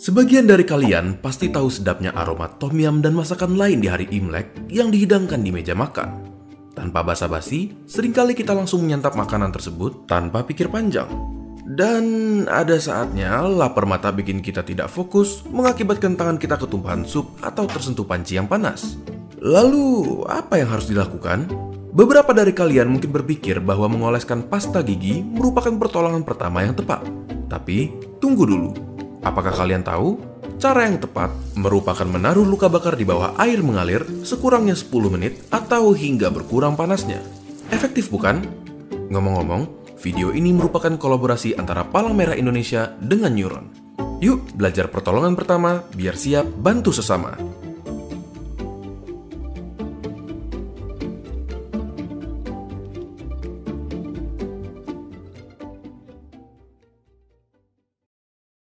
Sebagian 0.00 0.48
dari 0.48 0.64
kalian 0.64 1.20
pasti 1.20 1.52
tahu 1.52 1.68
sedapnya 1.68 2.16
aroma 2.16 2.48
tom 2.56 2.72
yum 2.72 3.04
dan 3.04 3.12
masakan 3.12 3.60
lain 3.60 3.84
di 3.84 3.88
hari 3.92 4.08
Imlek 4.08 4.72
yang 4.72 4.88
dihidangkan 4.88 5.44
di 5.44 5.52
meja 5.52 5.76
makan. 5.76 6.24
Tanpa 6.72 7.04
basa-basi, 7.04 7.76
sering 7.84 8.16
kali 8.16 8.32
kita 8.32 8.56
langsung 8.56 8.80
menyantap 8.80 9.12
makanan 9.12 9.52
tersebut 9.52 10.08
tanpa 10.08 10.40
pikir 10.48 10.72
panjang. 10.72 11.04
Dan 11.68 12.04
ada 12.48 12.80
saatnya 12.80 13.44
lapar 13.44 13.84
mata 13.84 14.08
bikin 14.08 14.40
kita 14.40 14.64
tidak 14.64 14.88
fokus, 14.88 15.44
mengakibatkan 15.44 16.16
tangan 16.16 16.40
kita 16.40 16.56
ketumpahan 16.56 17.04
sup 17.04 17.36
atau 17.44 17.68
tersentuh 17.68 18.08
panci 18.08 18.40
yang 18.40 18.48
panas. 18.48 18.96
Lalu, 19.36 20.24
apa 20.32 20.64
yang 20.64 20.80
harus 20.80 20.88
dilakukan? 20.88 21.44
Beberapa 21.92 22.32
dari 22.32 22.56
kalian 22.56 22.88
mungkin 22.88 23.12
berpikir 23.12 23.60
bahwa 23.60 23.84
mengoleskan 23.92 24.48
pasta 24.48 24.80
gigi 24.80 25.20
merupakan 25.20 25.76
pertolongan 25.76 26.24
pertama 26.24 26.64
yang 26.64 26.72
tepat. 26.72 27.04
Tapi, 27.52 27.92
tunggu 28.16 28.48
dulu. 28.48 28.89
Apakah 29.20 29.52
kalian 29.52 29.84
tahu? 29.84 30.16
Cara 30.60 30.84
yang 30.84 31.00
tepat 31.00 31.32
merupakan 31.56 32.04
menaruh 32.04 32.44
luka 32.44 32.68
bakar 32.68 32.96
di 32.96 33.04
bawah 33.08 33.32
air 33.40 33.64
mengalir 33.64 34.04
sekurangnya 34.24 34.76
10 34.76 34.92
menit 35.12 35.40
atau 35.48 35.96
hingga 35.96 36.28
berkurang 36.28 36.76
panasnya. 36.76 37.20
Efektif 37.72 38.12
bukan? 38.12 38.44
Ngomong-ngomong, 39.08 39.96
video 40.00 40.32
ini 40.32 40.52
merupakan 40.52 40.92
kolaborasi 40.96 41.56
antara 41.56 41.84
Palang 41.88 42.16
Merah 42.16 42.36
Indonesia 42.36 42.92
dengan 43.00 43.32
Neuron. 43.36 43.66
Yuk 44.20 44.52
belajar 44.52 44.92
pertolongan 44.92 45.32
pertama 45.32 45.80
biar 45.96 46.12
siap 46.12 46.44
bantu 46.44 46.92
sesama. 46.92 47.36